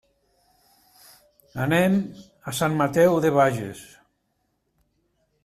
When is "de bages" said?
3.27-3.85